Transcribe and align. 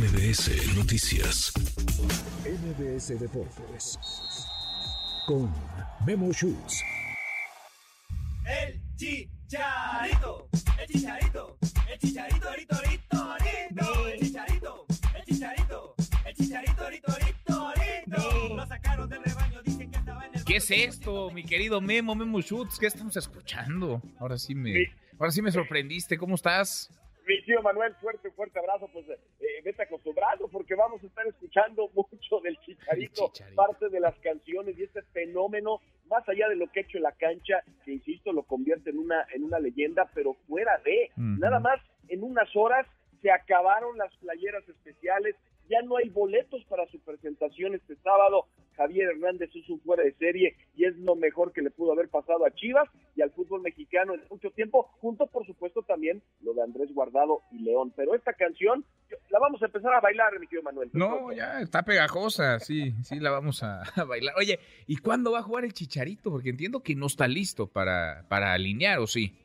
MBS 0.00 0.74
Noticias. 0.76 1.52
MBS 2.46 3.20
Deportes. 3.20 3.98
Con 5.26 5.52
Memo 6.06 6.32
Schutz. 6.32 6.82
El 8.46 8.80
chicharito, 8.96 10.48
el 10.80 10.86
chicharito, 10.86 11.58
el 11.92 11.98
chicharito, 11.98 12.50
rito, 12.54 12.76
rito, 12.82 13.36
rito, 13.40 14.08
el 14.08 14.20
chicharito, 14.20 14.86
el 15.14 15.24
chicharito, 15.26 15.94
el 16.24 16.34
chicharito, 16.34 16.88
rito, 16.88 17.12
rito, 17.26 17.72
rito. 17.74 18.56
Lo 18.56 18.66
sacaron 18.66 19.06
del 19.10 19.22
rebaño, 19.22 19.60
dicen 19.62 19.90
que 19.90 19.98
estaba 19.98 20.24
en 20.24 20.34
el. 20.34 20.44
¿Qué 20.44 20.56
es 20.56 20.70
esto, 20.70 21.30
mi 21.30 21.44
querido 21.44 21.78
Memo, 21.82 22.14
Memo 22.14 22.40
Schutz? 22.40 22.78
¿Qué 22.78 22.86
estamos 22.86 23.18
escuchando? 23.18 24.00
Ahora 24.18 24.38
sí 24.38 24.54
me, 24.54 24.94
ahora 25.18 25.30
sí 25.30 25.42
me 25.42 25.52
sorprendiste. 25.52 26.16
¿Cómo 26.16 26.36
estás? 26.36 26.90
Mi 27.30 27.40
tío 27.42 27.62
Manuel, 27.62 27.94
fuerte, 28.00 28.28
fuerte 28.32 28.58
abrazo, 28.58 28.88
pues 28.92 29.08
eh, 29.08 29.62
vete 29.64 29.84
acostumbrado 29.84 30.48
porque 30.48 30.74
vamos 30.74 31.00
a 31.00 31.06
estar 31.06 31.24
escuchando 31.28 31.88
mucho 31.94 32.40
del 32.40 32.58
chicharito, 32.58 33.30
parte 33.54 33.88
de 33.88 34.00
las 34.00 34.18
canciones 34.18 34.76
y 34.76 34.82
este 34.82 35.02
fenómeno, 35.12 35.80
más 36.08 36.28
allá 36.28 36.48
de 36.48 36.56
lo 36.56 36.66
que 36.66 36.80
ha 36.80 36.82
hecho 36.82 36.96
en 36.96 37.04
la 37.04 37.12
cancha, 37.12 37.62
que 37.84 37.92
insisto, 37.92 38.32
lo 38.32 38.42
convierte 38.42 38.90
en 38.90 38.98
una, 38.98 39.24
en 39.32 39.44
una 39.44 39.60
leyenda, 39.60 40.10
pero 40.12 40.34
fuera 40.48 40.76
de, 40.84 41.12
nada 41.14 41.60
más 41.60 41.80
en 42.08 42.24
unas 42.24 42.48
horas 42.56 42.84
se 43.22 43.30
acabaron 43.30 43.96
las 43.96 44.12
playeras 44.16 44.68
especiales, 44.68 45.36
ya 45.68 45.82
no 45.82 45.98
hay 45.98 46.08
boletos 46.08 46.64
para 46.64 46.84
su 46.86 46.98
presentación 46.98 47.76
este 47.76 47.94
sábado. 48.02 48.46
Javier 48.76 49.10
Hernández 49.10 49.50
es 49.54 49.68
un 49.68 49.80
fuera 49.80 50.02
de 50.02 50.14
serie 50.14 50.56
y 50.74 50.84
es 50.84 50.96
lo 50.96 51.14
mejor 51.14 51.52
que 51.52 51.62
le 51.62 51.70
pudo 51.70 51.92
haber 51.92 52.08
pasado 52.08 52.44
a 52.44 52.50
Chivas 52.50 52.88
y 53.14 53.22
al 53.22 53.30
fútbol 53.30 53.60
mexicano 53.60 54.14
en 54.14 54.22
mucho 54.28 54.50
tiempo, 54.50 54.90
junto 55.00 55.26
Pero 57.96 58.14
esta 58.14 58.34
canción 58.34 58.84
la 59.30 59.38
vamos 59.38 59.62
a 59.62 59.66
empezar 59.66 59.94
a 59.94 60.00
bailar, 60.00 60.38
mi 60.38 60.46
querido 60.46 60.62
Manuel. 60.62 60.90
No, 60.92 61.32
ya 61.32 61.60
está 61.60 61.82
pegajosa, 61.82 62.58
sí, 62.60 62.92
sí 63.02 63.18
la 63.18 63.30
vamos 63.30 63.62
a, 63.62 63.82
a 63.96 64.04
bailar. 64.04 64.34
Oye, 64.38 64.58
¿y 64.86 64.96
cuándo 64.98 65.32
va 65.32 65.38
a 65.38 65.42
jugar 65.42 65.64
el 65.64 65.72
Chicharito? 65.72 66.30
Porque 66.30 66.50
entiendo 66.50 66.82
que 66.82 66.94
no 66.94 67.06
está 67.06 67.26
listo 67.26 67.66
para, 67.66 68.26
para 68.28 68.52
alinear, 68.52 68.98
¿o 68.98 69.06
sí? 69.06 69.36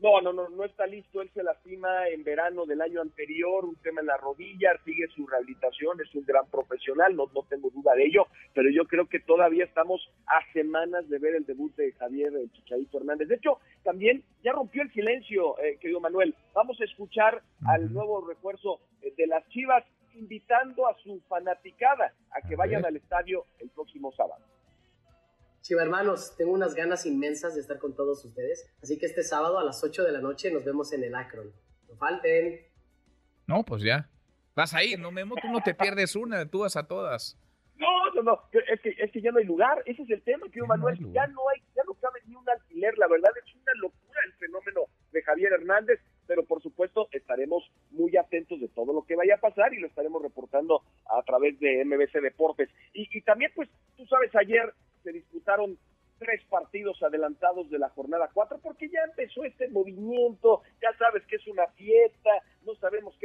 No, 0.00 0.18
no, 0.22 0.32
no, 0.32 0.48
no 0.48 0.64
está 0.64 0.86
listo. 0.86 1.20
Él 1.20 1.30
se 1.34 1.42
lastima 1.42 2.08
en 2.08 2.24
verano 2.24 2.64
del 2.64 2.80
año 2.80 3.02
anterior, 3.02 3.66
un 3.66 3.76
tema 3.76 4.00
en 4.00 4.06
la 4.06 4.16
rodilla, 4.16 4.70
sigue 4.84 5.06
su 5.14 5.26
rehabilitación, 5.26 6.00
es 6.00 6.14
un 6.14 6.24
gran 6.24 6.46
profesional, 6.46 7.14
no, 7.14 7.30
no 7.34 7.42
tengo 7.50 7.68
duda 7.68 7.94
de 7.94 8.06
ello, 8.06 8.26
pero 8.54 8.70
yo 8.70 8.86
creo 8.86 9.06
que 9.06 9.20
todavía 9.20 9.64
estamos 9.64 10.00
a 10.26 10.40
semanas 10.54 11.06
de 11.10 11.18
ver 11.18 11.34
el 11.34 11.44
debut 11.44 11.74
de 11.76 11.92
Javier 11.92 12.32
el 12.34 12.50
Chicharito 12.52 12.96
Hernández. 12.98 13.28
De 13.28 13.34
hecho, 13.34 13.58
también 13.90 14.22
ya 14.44 14.52
rompió 14.52 14.82
el 14.82 14.92
silencio, 14.92 15.58
eh, 15.58 15.76
querido 15.80 15.98
Manuel. 15.98 16.32
Vamos 16.54 16.80
a 16.80 16.84
escuchar 16.84 17.42
al 17.66 17.92
nuevo 17.92 18.24
refuerzo 18.24 18.78
eh, 19.02 19.12
de 19.16 19.26
las 19.26 19.44
Chivas, 19.48 19.84
invitando 20.14 20.86
a 20.86 20.96
su 21.02 21.20
fanaticada 21.28 22.14
a 22.30 22.48
que 22.48 22.54
vayan 22.54 22.84
al 22.84 22.94
estadio 22.94 23.46
el 23.58 23.68
próximo 23.70 24.12
sábado. 24.12 24.44
Chiva 25.62 25.82
hermanos, 25.82 26.36
tengo 26.38 26.52
unas 26.52 26.76
ganas 26.76 27.04
inmensas 27.04 27.56
de 27.56 27.62
estar 27.62 27.80
con 27.80 27.96
todos 27.96 28.24
ustedes, 28.24 28.72
así 28.80 28.96
que 28.96 29.06
este 29.06 29.24
sábado 29.24 29.58
a 29.58 29.64
las 29.64 29.82
8 29.82 30.04
de 30.04 30.12
la 30.12 30.20
noche 30.20 30.52
nos 30.52 30.64
vemos 30.64 30.92
en 30.92 31.02
el 31.02 31.16
Akron. 31.16 31.52
No 31.88 31.96
falten. 31.96 32.60
No, 33.48 33.64
pues 33.64 33.82
ya. 33.82 34.08
Vas 34.54 34.72
a 34.72 34.84
ir, 34.84 35.00
no, 35.00 35.10
Memo, 35.10 35.34
tú 35.42 35.48
no 35.48 35.60
te 35.64 35.74
pierdes 35.74 36.14
una, 36.14 36.48
tú 36.48 36.60
vas 36.60 36.76
a 36.76 36.86
todas. 36.86 37.36
No, 38.22 38.32
no, 38.32 38.32
no, 38.32 38.50
que- 38.50 38.72
es 38.72 38.80
que, 38.80 38.90
es 38.98 39.10
que 39.12 39.20
ya 39.20 39.30
no 39.32 39.38
hay 39.38 39.44
lugar, 39.44 39.82
ese 39.86 40.02
es 40.02 40.10
el 40.10 40.22
tema, 40.22 40.46
no 40.54 40.66
Manuel, 40.66 40.96
lugar. 41.00 41.26
ya 41.26 41.32
no 41.32 41.40
hay, 41.48 41.60
ya 41.74 41.82
no 41.86 41.94
cabe 41.94 42.20
ni 42.26 42.34
un 42.34 42.48
alquiler, 42.48 42.96
la 42.98 43.08
verdad 43.08 43.30
es 43.44 43.54
una 43.54 43.72
locura 43.80 44.20
el 44.26 44.32
fenómeno 44.34 44.82
de 45.12 45.22
Javier 45.22 45.52
Hernández, 45.54 46.00
pero 46.26 46.44
por 46.44 46.62
supuesto 46.62 47.08
estaremos 47.12 47.70
muy 47.90 48.16
atentos 48.16 48.60
de 48.60 48.68
todo 48.68 48.92
lo 48.92 49.02
que 49.02 49.16
vaya 49.16 49.34
a 49.36 49.40
pasar 49.40 49.72
y 49.74 49.80
lo 49.80 49.86
estaremos 49.88 50.22
reportando 50.22 50.82
a 51.06 51.22
través 51.22 51.58
de 51.60 51.84
MBC 51.84 52.20
Deportes. 52.20 52.68
Y, 52.92 53.08
y 53.16 53.22
también, 53.22 53.50
pues, 53.54 53.68
tú 53.96 54.06
sabes, 54.06 54.34
ayer 54.36 54.72
se 55.02 55.12
disputaron 55.12 55.76
tres 56.18 56.44
partidos 56.50 57.02
adelantados 57.02 57.70
de 57.70 57.78
la 57.78 57.88
jornada 57.88 58.28
4 58.34 58.58
porque 58.62 58.90
ya 58.90 59.00
empezó 59.08 59.42
este 59.44 59.68
movimiento, 59.70 60.60
ya 60.82 60.92
sabes 60.98 61.24
que 61.26 61.36
es 61.36 61.46
una 61.48 61.66
fiesta, 61.68 62.30
no 62.66 62.74
sabemos 62.74 63.16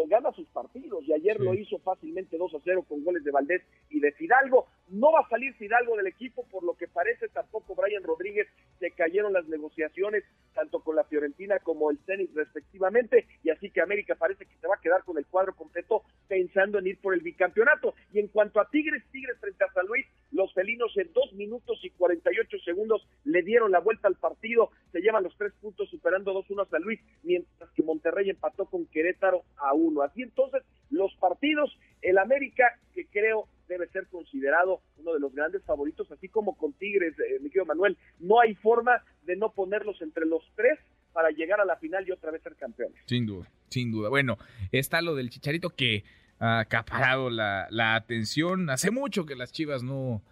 pero 0.00 0.20
gana 0.20 0.32
sus 0.32 0.48
partidos 0.50 1.04
y 1.06 1.12
ayer 1.12 1.36
Sí. 1.38 1.44
lo 1.44 1.54
hizo 1.54 1.78
fácilmente 1.78 2.36
2 2.36 2.54
a 2.54 2.58
0 2.64 2.84
con 2.88 3.04
goles 3.04 3.24
de 3.24 3.30
Valdés 3.30 3.62
y 3.88 4.00
de 4.00 4.12
Fidalgo. 4.12 4.66
No 4.88 5.12
va 5.12 5.20
a 5.20 5.28
salir 5.28 5.54
Fidalgo 5.54 5.96
del 5.96 6.06
equipo 6.06 6.46
por 6.48 6.62
lo 6.64 6.74
que 6.74 6.88
parece 6.88 7.28
tampoco 7.28 7.74
Brian 7.74 8.02
Rodríguez, 8.02 8.48
se 8.78 8.90
cayeron 8.92 9.32
las 9.32 9.46
negociaciones 9.46 10.24
tanto 10.54 10.80
con 10.80 10.96
la 10.96 11.04
Fiorentina 11.04 11.58
como 11.60 11.90
el 11.90 11.98
Zenit 12.06 12.34
respectivamente 12.34 13.26
y 13.44 13.50
así 13.50 13.70
que 13.70 13.80
América 13.80 14.14
parece 14.16 14.46
que 14.46 14.56
se 14.56 14.66
va 14.66 14.74
a 14.76 14.80
quedar 14.80 15.04
con 15.04 15.18
el 15.18 15.26
cuadro 15.26 15.54
completo 15.54 16.02
pensando 16.28 16.78
en 16.78 16.86
ir 16.86 17.00
por 17.00 17.14
el 17.14 17.20
bicampeonato. 17.20 17.94
Y 18.12 18.18
en 18.20 18.28
cuanto 18.28 18.60
a 18.60 18.68
Tigres, 18.68 19.04
Tigres 19.10 19.38
frente 19.38 19.64
a 19.64 19.72
San 19.72 19.86
Luis, 19.86 20.06
los 20.32 20.52
felinos 20.54 20.96
en 20.96 21.12
dos 21.12 21.32
minutos 21.34 21.78
y 21.84 21.90
48 21.90 22.58
segundos 22.64 23.06
le 23.24 23.42
dieron 23.42 23.70
la 23.70 23.80
vuelta 23.80 24.08
al 24.08 24.16
partido, 24.16 24.70
se 25.00 25.06
llevan 25.06 25.22
los 25.22 25.36
tres 25.36 25.52
puntos 25.60 25.88
superando 25.88 26.32
2-1 26.34 26.66
a 26.66 26.68
San 26.68 26.82
Luis, 26.82 27.00
mientras 27.22 27.70
que 27.70 27.82
Monterrey 27.82 28.28
empató 28.28 28.66
con 28.66 28.86
Querétaro 28.86 29.44
a 29.56 29.72
1. 29.72 30.02
Así 30.02 30.22
entonces, 30.22 30.62
los 30.90 31.14
partidos, 31.14 31.74
el 32.02 32.18
América, 32.18 32.78
que 32.92 33.06
creo 33.06 33.48
debe 33.66 33.88
ser 33.88 34.08
considerado 34.08 34.82
uno 34.98 35.14
de 35.14 35.20
los 35.20 35.32
grandes 35.32 35.62
favoritos, 35.64 36.10
así 36.12 36.28
como 36.28 36.56
con 36.56 36.72
Tigres, 36.74 37.14
eh, 37.18 37.38
mi 37.40 37.48
querido 37.48 37.66
Manuel, 37.66 37.96
no 38.18 38.40
hay 38.40 38.54
forma 38.56 39.02
de 39.22 39.36
no 39.36 39.52
ponerlos 39.52 40.02
entre 40.02 40.26
los 40.26 40.42
tres 40.54 40.78
para 41.12 41.30
llegar 41.30 41.60
a 41.60 41.64
la 41.64 41.76
final 41.76 42.06
y 42.06 42.10
otra 42.10 42.30
vez 42.30 42.42
ser 42.42 42.56
campeones. 42.56 43.00
Sin 43.06 43.26
duda, 43.26 43.50
sin 43.68 43.90
duda. 43.90 44.08
Bueno, 44.08 44.36
está 44.70 45.00
lo 45.02 45.14
del 45.14 45.30
Chicharito 45.30 45.70
que 45.70 46.04
ha 46.38 46.60
acaparado 46.60 47.30
la, 47.30 47.68
la 47.70 47.94
atención. 47.94 48.70
Hace 48.70 48.90
mucho 48.90 49.24
que 49.24 49.36
las 49.36 49.52
Chivas 49.52 49.82
no, 49.82 50.22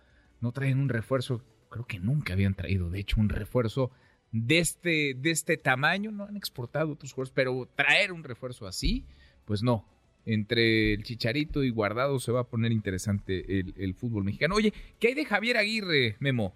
no 0.41 0.53
traen 0.53 0.79
un 0.79 0.89
refuerzo. 0.89 1.43
Creo 1.71 1.87
que 1.87 2.01
nunca 2.01 2.33
habían 2.33 2.55
traído, 2.55 2.91
de 2.91 3.01
hecho, 3.01 3.21
un 3.21 3.29
refuerzo 3.29 3.93
de 4.33 4.59
este, 4.59 5.15
de 5.15 5.31
este 5.31 5.57
tamaño. 5.57 6.11
No 6.11 6.25
han 6.25 6.37
exportado 6.37 6.93
otros 6.93 7.13
jugadores, 7.13 7.33
pero 7.35 7.69
traer 7.75 8.13
un 8.13 8.25
refuerzo 8.25 8.67
así, 8.67 9.05
pues 9.45 9.63
no. 9.63 9.85
Entre 10.27 10.93
el 10.93 11.05
Chicharito 11.05 11.65
y 11.65 11.71
Guardado 11.71 12.19
se 12.19 12.33
va 12.33 12.41
a 12.41 12.49
poner 12.49 12.73
interesante 12.73 13.61
el, 13.61 13.75
el 13.79 13.95
fútbol 13.95 14.25
mexicano. 14.25 14.57
Oye, 14.57 14.73
¿qué 14.99 15.09
hay 15.09 15.15
de 15.15 15.25
Javier 15.25 15.57
Aguirre, 15.57 16.17
Memo? 16.21 16.55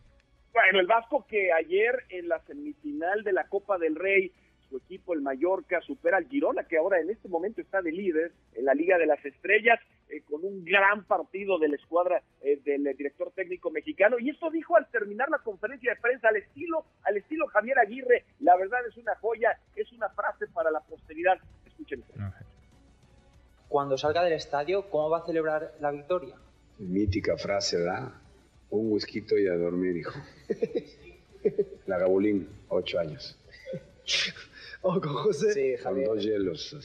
Bueno, 0.53 0.81
el 0.81 0.87
Vasco 0.87 1.27
que 1.27 1.51
ayer 1.53 2.05
en 2.11 2.29
la 2.29 2.39
semifinal 2.47 3.25
de 3.25 3.33
la 3.33 3.49
Copa 3.49 3.79
del 3.79 3.97
Rey, 3.97 4.33
su 4.73 4.79
equipo, 4.79 5.13
el 5.13 5.21
Mallorca, 5.21 5.81
supera 5.83 6.17
al 6.17 6.29
Girona, 6.29 6.65
que 6.65 6.79
ahora 6.79 6.99
en 6.99 7.11
este 7.11 7.29
momento 7.29 7.61
está 7.61 7.83
de 7.83 7.93
líder 7.93 8.33
en 8.55 8.65
la 8.65 8.73
Liga 8.73 8.97
de 8.97 9.07
las 9.07 9.23
Estrellas, 9.25 9.79
eh, 10.09 10.23
con 10.23 10.43
un 10.45 10.65
gran 10.65 11.05
partido 11.05 11.59
de 11.59 11.69
la 11.69 11.77
escuadra 11.77 12.23
eh, 12.41 12.59
del 12.65 12.87
eh, 12.87 12.95
director 12.95 13.31
técnico 13.33 13.71
mexicano. 13.71 14.19
Y 14.19 14.31
esto 14.31 14.51
dijo 14.51 14.77
al 14.77 14.89
terminar 14.91 15.29
la 15.29 15.39
conferencia 15.39 15.93
de 15.95 16.01
prensa, 16.01 16.29
al 16.29 16.37
estilo, 16.37 16.87
al 17.03 17.19
estilo 17.19 17.47
Javier 17.49 17.79
Aguirre. 17.79 18.25
La 18.41 18.57
verdad 18.57 18.81
es 18.89 18.97
una 18.97 19.15
joya, 19.17 19.59
es 19.77 19.93
una 19.93 20.09
frase 20.09 20.47
para 20.49 20.71
la 20.71 20.81
posteridad. 20.81 21.39
Escuchen. 21.67 22.03
Cuando 23.69 23.99
salga 23.99 24.25
del 24.25 24.35
estadio, 24.35 24.89
¿cómo 24.89 25.11
va 25.11 25.19
a 25.19 25.27
celebrar 25.27 25.75
la 25.81 25.91
victoria? 25.91 26.37
Mítica 26.79 27.37
frase, 27.37 27.79
¿verdad? 27.79 28.13
Un 28.71 28.91
whisky 28.93 29.23
y 29.31 29.47
a 29.47 29.55
dormir, 29.55 29.99
hijo. 29.99 30.19
La 31.87 31.99
Gabulín, 31.99 32.49
ocho 32.69 32.99
años. 32.99 33.39
¿O 34.83 35.01
con 35.01 35.15
José? 35.15 35.53
Sí, 35.53 35.83
Con 35.83 36.05
dos 36.05 36.23
hielos. 36.23 36.77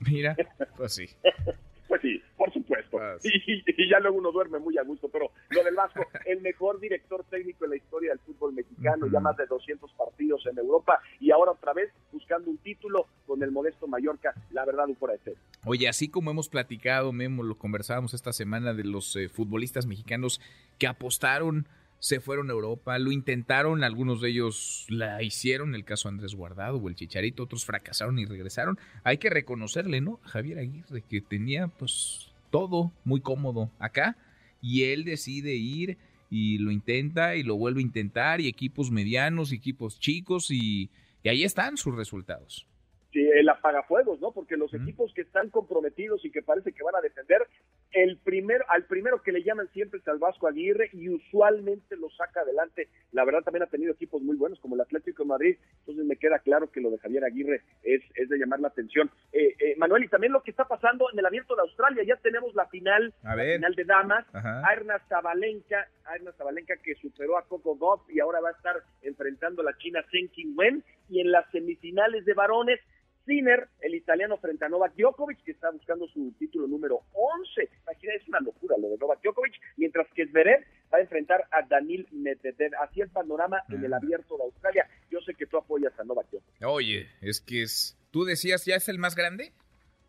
Mira, 0.00 0.36
pues 0.76 0.94
sí. 0.94 1.06
Pues 1.90 2.02
sí, 2.02 2.22
por 2.36 2.52
supuesto. 2.52 3.00
Ah, 3.00 3.16
sí. 3.18 3.28
Y, 3.48 3.64
y 3.66 3.90
ya 3.90 3.98
luego 3.98 4.18
uno 4.18 4.30
duerme 4.30 4.60
muy 4.60 4.78
a 4.78 4.82
gusto, 4.84 5.08
pero 5.08 5.32
lo 5.48 5.64
del 5.64 5.74
Vasco, 5.74 6.06
el 6.24 6.40
mejor 6.40 6.78
director 6.78 7.24
técnico 7.28 7.64
en 7.64 7.70
la 7.72 7.76
historia 7.78 8.10
del 8.10 8.20
fútbol 8.20 8.52
mexicano, 8.52 9.08
ya 9.08 9.18
más 9.18 9.36
de 9.36 9.46
200 9.46 9.90
partidos 9.94 10.46
en 10.46 10.56
Europa 10.56 11.00
y 11.18 11.32
ahora 11.32 11.50
otra 11.50 11.72
vez 11.72 11.90
buscando 12.12 12.48
un 12.48 12.58
título 12.58 13.06
con 13.26 13.42
el 13.42 13.50
modesto 13.50 13.88
Mallorca, 13.88 14.32
la 14.52 14.64
verdad, 14.64 14.86
un 14.86 14.94
fuera 14.94 15.14
de 15.14 15.18
serie. 15.24 15.38
Oye, 15.64 15.88
así 15.88 16.08
como 16.08 16.30
hemos 16.30 16.48
platicado, 16.48 17.12
Memo, 17.12 17.42
lo 17.42 17.58
conversábamos 17.58 18.14
esta 18.14 18.32
semana 18.32 18.72
de 18.72 18.84
los 18.84 19.16
eh, 19.16 19.28
futbolistas 19.28 19.86
mexicanos 19.86 20.40
que 20.78 20.86
apostaron, 20.86 21.66
se 22.00 22.18
fueron 22.18 22.48
a 22.48 22.54
Europa, 22.54 22.98
lo 22.98 23.12
intentaron, 23.12 23.84
algunos 23.84 24.22
de 24.22 24.30
ellos 24.30 24.86
la 24.88 25.22
hicieron, 25.22 25.74
el 25.74 25.84
caso 25.84 26.08
Andrés 26.08 26.34
Guardado 26.34 26.78
o 26.78 26.88
el 26.88 26.94
Chicharito, 26.94 27.42
otros 27.42 27.66
fracasaron 27.66 28.18
y 28.18 28.24
regresaron. 28.24 28.78
Hay 29.04 29.18
que 29.18 29.28
reconocerle, 29.28 30.00
¿no? 30.00 30.18
A 30.24 30.28
Javier 30.28 30.58
Aguirre, 30.58 31.02
que 31.02 31.20
tenía 31.20 31.68
pues 31.68 32.32
todo 32.50 32.90
muy 33.04 33.20
cómodo 33.20 33.70
acá 33.78 34.16
y 34.62 34.84
él 34.84 35.04
decide 35.04 35.54
ir 35.54 35.98
y 36.30 36.58
lo 36.58 36.70
intenta 36.70 37.36
y 37.36 37.42
lo 37.42 37.56
vuelve 37.56 37.80
a 37.80 37.84
intentar 37.84 38.40
y 38.40 38.48
equipos 38.48 38.90
medianos, 38.90 39.52
equipos 39.52 40.00
chicos 40.00 40.50
y, 40.50 40.88
y 41.22 41.28
ahí 41.28 41.44
están 41.44 41.76
sus 41.76 41.94
resultados. 41.94 42.66
Sí, 43.12 43.20
el 43.20 43.48
apagafuegos, 43.48 44.20
¿no? 44.20 44.30
Porque 44.30 44.56
los 44.56 44.72
equipos 44.72 45.12
que 45.12 45.22
están 45.22 45.50
comprometidos 45.50 46.24
y 46.24 46.30
que 46.30 46.42
parece 46.42 46.72
que 46.72 46.82
van 46.84 46.94
a 46.94 47.00
defender 47.00 47.46
el 47.92 48.18
primero, 48.18 48.64
al 48.68 48.84
primero 48.84 49.22
que 49.22 49.32
le 49.32 49.42
llaman 49.42 49.68
siempre 49.72 50.00
es 50.00 50.08
al 50.08 50.18
Vasco 50.18 50.46
Aguirre 50.46 50.90
y 50.92 51.08
usualmente 51.08 51.96
lo 51.96 52.08
saca 52.10 52.40
adelante. 52.42 52.88
La 53.12 53.24
verdad 53.24 53.42
también 53.42 53.62
ha 53.62 53.66
tenido 53.66 53.92
equipos 53.92 54.22
muy 54.22 54.36
buenos 54.36 54.60
como 54.60 54.74
el 54.74 54.80
Atlético 54.80 55.22
de 55.22 55.28
Madrid, 55.28 55.56
entonces 55.80 56.04
me 56.04 56.16
queda 56.16 56.38
claro 56.38 56.70
que 56.70 56.80
lo 56.80 56.90
de 56.90 56.98
Javier 56.98 57.24
Aguirre 57.24 57.62
es, 57.82 58.02
es 58.14 58.28
de 58.28 58.38
llamar 58.38 58.60
la 58.60 58.68
atención. 58.68 59.10
Eh, 59.32 59.54
eh, 59.58 59.74
Manuel, 59.76 60.04
y 60.04 60.08
también 60.08 60.32
lo 60.32 60.42
que 60.42 60.50
está 60.50 60.66
pasando 60.66 61.06
en 61.12 61.18
el 61.18 61.26
Abierto 61.26 61.54
de 61.56 61.62
Australia, 61.62 62.02
ya 62.04 62.16
tenemos 62.16 62.54
la 62.54 62.66
final, 62.66 63.12
A 63.22 63.30
la 63.30 63.34
ver. 63.36 63.56
final 63.56 63.74
de 63.74 63.84
damas, 63.84 64.26
Ajá. 64.32 64.60
Arna 64.66 64.98
Zabalenka, 65.08 65.88
Arna 66.04 66.32
Zabalenka 66.32 66.76
que 66.76 66.94
superó 66.96 67.36
a 67.38 67.46
Coco 67.46 67.76
Goff 67.76 68.02
y 68.10 68.20
ahora 68.20 68.40
va 68.40 68.50
a 68.50 68.52
estar 68.52 68.76
enfrentando 69.02 69.62
a 69.62 69.64
la 69.64 69.78
China 69.78 70.04
Zheng 70.10 70.28
Qinwen 70.28 70.84
y 71.08 71.20
en 71.20 71.32
las 71.32 71.50
semifinales 71.50 72.24
de 72.24 72.34
varones 72.34 72.80
Sinner, 73.26 73.68
el 73.80 73.94
italiano 73.94 74.36
frente 74.38 74.64
a 74.64 74.68
Novak 74.68 74.94
Djokovic, 74.96 75.42
que 75.44 75.52
está 75.52 75.70
buscando 75.70 76.06
su 76.08 76.32
título 76.38 76.66
número 76.66 77.00
11. 77.12 77.68
Imagina, 77.82 78.14
es 78.14 78.28
una 78.28 78.40
locura 78.40 78.76
lo 78.78 78.88
de 78.90 78.96
Novak 78.98 79.20
Djokovic, 79.22 79.54
mientras 79.76 80.06
que 80.14 80.26
Zverev 80.26 80.64
va 80.92 80.98
a 80.98 81.00
enfrentar 81.02 81.44
a 81.50 81.62
Danil 81.62 82.06
Medvedev. 82.10 82.72
Así 82.80 83.00
el 83.00 83.10
panorama 83.10 83.62
en 83.68 83.84
el 83.84 83.92
Ah. 83.92 83.98
abierto 84.02 84.36
de 84.36 84.44
Australia. 84.44 84.88
Yo 85.10 85.20
sé 85.20 85.34
que 85.34 85.46
tú 85.46 85.56
apoyas 85.58 85.92
a 85.98 86.04
Novak 86.04 86.26
Djokovic. 86.30 86.62
Oye, 86.66 87.08
es 87.20 87.40
que 87.40 87.62
es. 87.62 87.96
¿Tú 88.10 88.24
decías 88.24 88.64
ya 88.64 88.76
es 88.76 88.88
el 88.88 88.98
más 88.98 89.14
grande? 89.14 89.52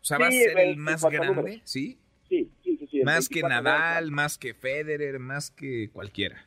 O 0.00 0.04
sea, 0.04 0.18
va 0.18 0.26
a 0.28 0.30
ser 0.32 0.58
el- 0.58 0.70
el 0.70 0.76
más 0.78 1.04
grande, 1.04 1.26
números. 1.34 1.60
¿sí? 1.64 1.98
Sí, 2.28 2.50
sí, 2.64 2.76
sí. 2.78 2.86
sí 2.90 3.02
Más 3.04 3.28
que 3.28 3.42
24 3.42 3.48
Nadal, 3.62 4.10
más 4.10 4.38
que 4.38 4.54
Federer, 4.54 5.18
más 5.20 5.50
que 5.50 5.90
cualquiera. 5.92 6.44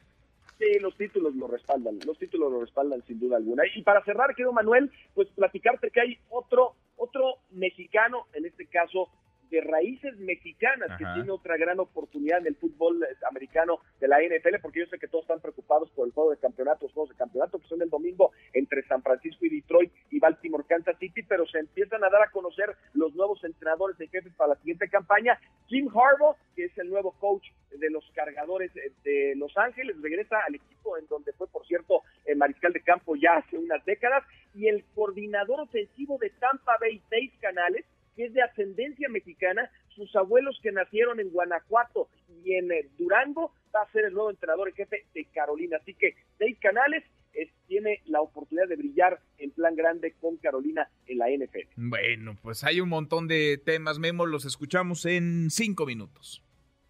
Sí, 0.57 0.79
los 0.79 0.95
títulos 0.95 1.35
lo 1.35 1.47
respaldan, 1.47 1.99
los 2.05 2.17
títulos 2.17 2.51
lo 2.51 2.61
respaldan 2.61 3.03
sin 3.05 3.19
duda 3.19 3.37
alguna. 3.37 3.63
Y 3.75 3.81
para 3.83 4.03
cerrar, 4.05 4.33
querido 4.35 4.53
Manuel, 4.53 4.89
pues 5.13 5.27
platicarte 5.29 5.91
que 5.91 6.01
hay 6.01 6.17
otro, 6.29 6.75
otro 6.95 7.39
mexicano, 7.51 8.27
en 8.33 8.45
este 8.45 8.65
caso 8.67 9.09
de 9.49 9.61
raíces 9.61 10.17
mexicanas, 10.17 10.97
que 10.97 11.05
tiene 11.13 11.31
otra 11.31 11.57
gran 11.57 11.79
oportunidad 11.79 12.39
en 12.39 12.47
el 12.47 12.55
fútbol 12.55 13.03
eh, 13.03 13.15
americano 13.29 13.79
de 13.99 14.07
la 14.07 14.17
NFL, 14.19 14.59
porque 14.61 14.79
yo 14.79 14.85
sé 14.87 14.97
que 14.97 15.07
todos 15.07 15.23
están 15.23 15.39
preocupados 15.39 15.89
por 15.91 16.07
el 16.07 16.13
juego 16.13 16.31
de 16.31 16.37
campeonato, 16.37 16.85
los 16.85 16.93
juegos 16.93 17.09
de 17.09 17.15
campeonato 17.15 17.59
que 17.59 17.67
son 17.67 17.81
el 17.81 17.89
domingo 17.89 18.31
entre 18.53 18.83
San 18.87 19.01
Francisco 19.01 19.45
y 19.45 19.49
Detroit 19.49 19.91
y 20.09 20.19
Baltimore, 20.19 20.63
Kansas 20.67 20.97
City, 20.99 21.21
pero 21.23 21.45
se 21.45 21.59
empiezan 21.59 22.03
a 22.03 22.09
dar 22.09 22.23
a 22.23 22.31
conocer 22.31 22.75
los 22.93 23.13
nuevos 23.15 23.43
entrenadores 23.43 23.97
de 23.97 24.07
jefes 24.07 24.33
para 24.35 24.53
la 24.53 24.59
siguiente 24.59 24.89
campaña. 24.89 25.39
Jim 25.67 25.87
Harbaugh, 25.89 26.35
que 26.55 26.65
es 26.65 26.77
el 26.77 26.89
nuevo 26.89 27.11
coach 27.19 27.47
de 27.71 27.89
los 27.89 28.03
cargadores 28.13 28.71
de 29.03 29.33
Los 29.35 29.55
Ángeles, 29.57 29.99
regresa 30.01 30.37
al 30.47 30.55
equipo 30.55 30.97
en 30.97 31.05
donde 31.07 31.33
fue, 31.33 31.47
por 31.47 31.65
cierto, 31.65 32.03
el 32.25 32.37
mariscal 32.37 32.71
de 32.73 32.81
campo 32.81 33.15
ya 33.15 33.37
hace 33.37 33.57
unas 33.57 33.83
décadas, 33.85 34.23
y 34.53 34.67
el 34.67 34.83
coordinador 34.95 35.59
ofensivo 35.61 36.17
de 36.19 36.29
Tampa 36.29 36.77
Bay, 36.79 37.01
seis 37.09 37.31
canales, 37.41 37.83
que 38.15 38.25
es 38.25 38.33
de 38.33 38.41
ascendencia 38.43 39.09
mexicana, 39.09 39.69
sus 39.89 40.15
abuelos 40.15 40.57
que 40.61 40.71
nacieron 40.71 41.19
en 41.19 41.31
Guanajuato 41.31 42.07
y 42.43 42.53
en 42.55 42.71
eh, 42.71 42.87
Durango, 42.97 43.51
va 43.75 43.81
a 43.81 43.91
ser 43.91 44.05
el 44.05 44.13
nuevo 44.13 44.29
entrenador 44.29 44.69
en 44.69 44.75
jefe 44.75 45.05
de 45.13 45.25
Carolina. 45.33 45.77
Así 45.81 45.93
que 45.93 46.15
Dave 46.39 46.55
Canales 46.61 47.03
es- 47.33 47.51
tiene 47.67 48.01
la 48.05 48.21
oportunidad 48.21 48.67
de 48.69 48.75
brillar 48.77 49.19
plan 49.65 49.75
grande 49.75 50.13
con 50.19 50.37
Carolina 50.37 50.87
en 51.07 51.17
la 51.17 51.25
NFL. 51.29 51.69
Bueno, 51.75 52.37
pues 52.41 52.63
hay 52.63 52.81
un 52.81 52.89
montón 52.89 53.27
de 53.27 53.57
temas, 53.57 53.97
Memo, 53.97 54.25
los 54.25 54.45
escuchamos 54.45 55.05
en 55.05 55.49
cinco 55.49 55.85
minutos. 55.85 56.43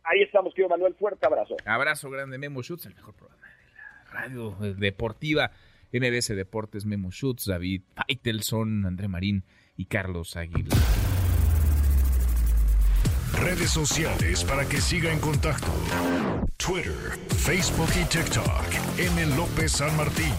Ahí 0.04 0.22
estamos, 0.22 0.54
querido 0.54 0.70
Manuel, 0.70 0.94
fuerte 0.96 1.26
abrazo. 1.26 1.56
Abrazo 1.66 2.10
grande, 2.10 2.38
Memo 2.38 2.62
Schutz, 2.62 2.86
el 2.86 2.96
mejor 2.96 3.16
programa 3.16 3.42
de 3.48 3.74
la 3.74 4.12
radio 4.12 4.56
deportiva. 4.78 5.52
MBS 5.94 6.36
Deportes, 6.36 6.86
Memo 6.86 7.12
Schutz, 7.12 7.46
David 7.46 7.84
Faitelson, 7.96 8.86
André 8.86 9.08
Marín 9.08 9.46
y 9.78 9.86
Carlos 9.86 10.36
Aguilar. 10.36 10.78
Redes 13.40 13.70
sociales 13.70 14.44
para 14.44 14.68
que 14.68 14.78
siga 14.78 15.14
en 15.14 15.20
contacto: 15.20 15.72
Twitter, 16.58 17.18
Facebook 17.38 17.90
y 17.96 18.06
TikTok. 18.10 19.00
M. 19.00 19.26
López 19.38 19.72
San 19.72 19.96
Martín. 19.96 20.34